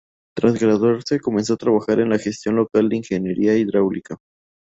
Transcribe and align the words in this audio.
Tras 0.35 0.59
graduarse, 0.59 1.19
comenzó 1.19 1.53
a 1.53 1.57
trabajar 1.57 1.99
en 1.99 2.09
la 2.09 2.17
gestión 2.17 2.55
local 2.55 2.89
de 2.89 2.95
ingeniería 2.97 3.55
hidráulica. 3.55 4.17